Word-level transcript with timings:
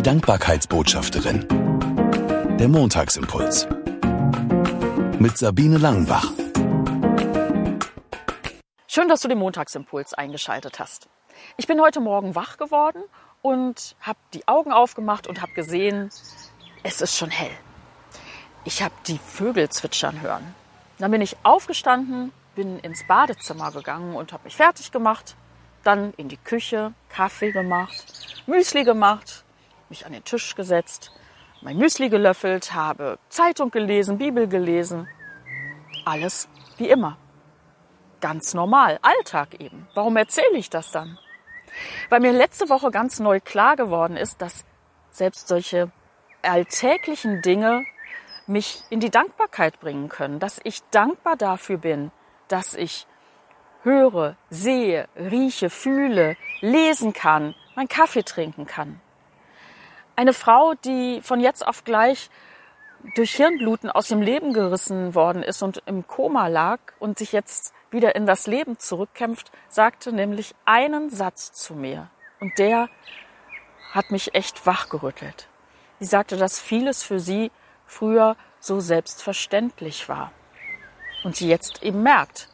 Die 0.00 0.04
Dankbarkeitsbotschafterin. 0.04 1.46
Der 2.58 2.68
Montagsimpuls. 2.68 3.68
Mit 5.18 5.36
Sabine 5.36 5.76
Langenbach. 5.76 6.32
Schön, 8.86 9.08
dass 9.10 9.20
du 9.20 9.28
den 9.28 9.36
Montagsimpuls 9.36 10.14
eingeschaltet 10.14 10.78
hast. 10.78 11.10
Ich 11.58 11.66
bin 11.66 11.82
heute 11.82 12.00
Morgen 12.00 12.34
wach 12.34 12.56
geworden 12.56 13.02
und 13.42 13.94
habe 14.00 14.18
die 14.32 14.48
Augen 14.48 14.72
aufgemacht 14.72 15.26
und 15.26 15.42
habe 15.42 15.52
gesehen, 15.52 16.08
es 16.82 17.02
ist 17.02 17.18
schon 17.18 17.28
hell. 17.28 17.52
Ich 18.64 18.82
habe 18.82 18.94
die 19.06 19.18
Vögel 19.18 19.68
zwitschern 19.68 20.22
hören. 20.22 20.54
Dann 20.98 21.10
bin 21.10 21.20
ich 21.20 21.36
aufgestanden, 21.42 22.32
bin 22.54 22.78
ins 22.78 23.06
Badezimmer 23.06 23.70
gegangen 23.70 24.16
und 24.16 24.32
habe 24.32 24.44
mich 24.44 24.56
fertig 24.56 24.92
gemacht, 24.92 25.36
dann 25.84 26.14
in 26.16 26.30
die 26.30 26.38
Küche, 26.38 26.94
Kaffee 27.10 27.52
gemacht, 27.52 28.06
Müsli 28.46 28.84
gemacht, 28.84 29.39
mich 29.90 30.06
an 30.06 30.12
den 30.12 30.24
Tisch 30.24 30.54
gesetzt, 30.54 31.12
mein 31.60 31.76
Müsli 31.76 32.08
gelöffelt, 32.08 32.72
habe 32.72 33.18
Zeitung 33.28 33.70
gelesen, 33.70 34.18
Bibel 34.18 34.48
gelesen. 34.48 35.08
Alles 36.06 36.48
wie 36.78 36.88
immer. 36.88 37.18
Ganz 38.20 38.54
normal, 38.54 38.98
Alltag 39.02 39.60
eben. 39.60 39.86
Warum 39.94 40.16
erzähle 40.16 40.56
ich 40.56 40.70
das 40.70 40.92
dann? 40.92 41.18
Weil 42.08 42.20
mir 42.20 42.32
letzte 42.32 42.68
Woche 42.68 42.90
ganz 42.90 43.20
neu 43.20 43.40
klar 43.40 43.76
geworden 43.76 44.16
ist, 44.16 44.40
dass 44.40 44.64
selbst 45.10 45.48
solche 45.48 45.90
alltäglichen 46.42 47.42
Dinge 47.42 47.84
mich 48.46 48.82
in 48.90 49.00
die 49.00 49.10
Dankbarkeit 49.10 49.80
bringen 49.80 50.08
können, 50.08 50.38
dass 50.38 50.60
ich 50.64 50.82
dankbar 50.90 51.36
dafür 51.36 51.78
bin, 51.78 52.10
dass 52.48 52.74
ich 52.74 53.06
höre, 53.82 54.36
sehe, 54.50 55.08
rieche, 55.16 55.70
fühle, 55.70 56.36
lesen 56.60 57.12
kann, 57.12 57.54
meinen 57.74 57.88
Kaffee 57.88 58.22
trinken 58.22 58.66
kann. 58.66 59.00
Eine 60.16 60.32
Frau, 60.32 60.74
die 60.84 61.20
von 61.22 61.40
jetzt 61.40 61.66
auf 61.66 61.84
gleich 61.84 62.30
durch 63.14 63.34
Hirnbluten 63.34 63.90
aus 63.90 64.08
dem 64.08 64.20
Leben 64.20 64.52
gerissen 64.52 65.14
worden 65.14 65.42
ist 65.42 65.62
und 65.62 65.82
im 65.86 66.06
Koma 66.06 66.48
lag 66.48 66.80
und 66.98 67.18
sich 67.18 67.32
jetzt 67.32 67.72
wieder 67.90 68.14
in 68.14 68.26
das 68.26 68.46
Leben 68.46 68.78
zurückkämpft, 68.78 69.50
sagte 69.68 70.12
nämlich 70.12 70.54
einen 70.64 71.10
Satz 71.10 71.52
zu 71.52 71.74
mir. 71.74 72.10
Und 72.40 72.58
der 72.58 72.88
hat 73.92 74.10
mich 74.10 74.34
echt 74.34 74.66
wachgerüttelt. 74.66 75.48
Sie 75.98 76.06
sagte, 76.06 76.36
dass 76.36 76.60
vieles 76.60 77.02
für 77.02 77.20
sie 77.20 77.50
früher 77.86 78.36
so 78.60 78.80
selbstverständlich 78.80 80.08
war. 80.08 80.32
Und 81.24 81.36
sie 81.36 81.48
jetzt 81.48 81.82
eben 81.82 82.02
merkt, 82.02 82.48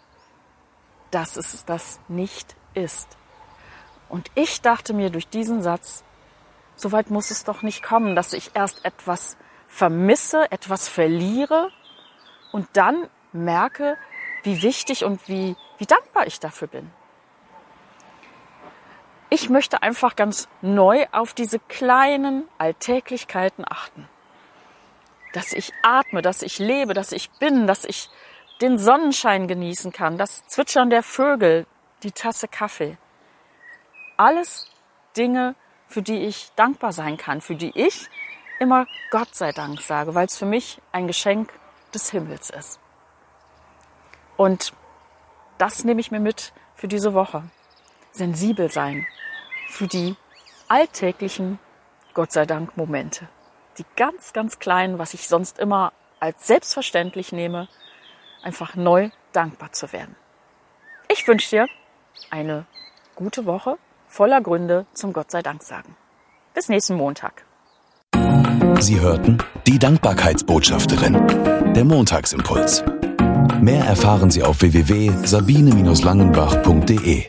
dass 1.11 1.37
es 1.37 1.65
das 1.65 2.01
nicht 2.09 2.57
ist. 2.75 3.17
Und 4.09 4.31
ich 4.35 4.61
dachte 4.61 4.93
mir 4.93 5.11
durch 5.11 5.29
diesen 5.29 5.63
Satz, 5.63 6.05
so 6.77 6.93
weit 6.93 7.11
muss 7.11 7.31
es 7.31 7.45
doch 7.45 7.63
nicht 7.63 7.83
kommen, 7.83 8.15
dass 8.15 8.33
ich 8.33 8.51
erst 8.55 8.85
etwas 8.85 9.37
vermisse, 9.67 10.51
etwas 10.53 10.89
verliere 10.89 11.71
und 12.53 12.69
dann 12.75 13.09
merke, 13.33 13.97
wie 14.43 14.63
wichtig 14.63 15.05
und 15.05 15.29
wie, 15.29 15.57
wie 15.79 15.87
dankbar 15.87 16.27
ich 16.27 16.39
dafür 16.39 16.69
bin. 16.69 16.91
Ich 19.29 19.51
möchte 19.51 19.83
einfach 19.83 20.15
ganz 20.15 20.49
neu 20.63 21.07
auf 21.11 21.35
diese 21.35 21.59
kleinen 21.59 22.49
Alltäglichkeiten 22.59 23.65
achten. 23.69 24.09
Dass 25.33 25.53
ich 25.53 25.73
atme, 25.83 26.23
dass 26.23 26.43
ich 26.43 26.59
lebe, 26.59 26.95
dass 26.95 27.11
ich 27.11 27.31
bin, 27.33 27.67
dass 27.67 27.85
ich 27.85 28.09
den 28.61 28.79
Sonnenschein 28.79 29.49
genießen 29.49 29.93
kann, 29.93 30.17
das 30.17 30.47
Zwitschern 30.47 30.91
der 30.91 31.03
Vögel, 31.03 31.67
die 32.03 32.13
Tasse 32.13 32.49
Kaffee. 32.49 32.97
Alles 34.17 34.71
Dinge, 35.17 35.55
für 35.97 36.03
die 36.03 36.27
ich 36.27 36.51
dankbar 36.57 36.93
sein 36.93 37.17
kann, 37.17 37.41
für 37.41 37.55
die 37.55 37.73
ich 37.75 38.11
immer 38.61 38.87
Gott 39.11 39.35
sei 39.35 39.53
Dank 39.53 39.81
sage, 39.81 40.15
weil 40.15 40.27
es 40.27 40.37
für 40.37 40.45
mich 40.45 40.79
ein 40.93 41.07
Geschenk 41.07 41.51
des 41.95 42.11
Himmels 42.11 42.51
ist. 42.51 42.79
Und 44.37 44.75
das 45.57 45.85
nehme 45.85 46.03
ich 46.03 46.11
mir 46.11 46.21
mit 46.21 46.53
für 46.75 46.87
diese 46.87 47.15
Woche. 47.15 47.45
Sensibel 48.13 48.71
sein 48.71 49.07
für 49.69 49.87
die 49.87 50.17
alltäglichen 50.69 51.59
Gott 52.13 52.31
sei 52.31 52.45
Dank 52.45 52.77
Momente. 52.77 53.27
Die 53.79 53.87
ganz, 53.97 54.35
ganz 54.35 54.59
kleinen, 54.59 54.99
was 54.99 55.15
ich 55.15 55.27
sonst 55.29 55.59
immer 55.59 55.95
als 56.21 56.47
selbstverständlich 56.47 57.33
nehme, 57.33 57.69
einfach 58.43 58.75
neu 58.75 59.09
dankbar 59.33 59.73
zu 59.73 59.91
werden. 59.95 60.15
Ich 61.09 61.27
wünsche 61.27 61.49
dir 61.49 61.67
eine 62.29 62.67
gute 63.15 63.47
Woche 63.47 63.79
voller 64.09 64.41
Gründe 64.41 64.87
zum 64.95 65.13
Gott 65.13 65.31
sei 65.31 65.43
Dank 65.43 65.63
sagen. 65.63 65.95
Bis 66.55 66.69
nächsten 66.69 66.97
Montag. 66.97 67.45
Sie 68.81 69.01
hörten 69.01 69.39
die 69.67 69.79
Dankbarkeitsbotschafterin, 69.79 71.73
der 71.75 71.85
Montagsimpuls. 71.85 72.83
Mehr 73.61 73.85
erfahren 73.85 74.31
Sie 74.31 74.43
auf 74.43 74.61
www.sabine-langenbach.de. 74.61 77.25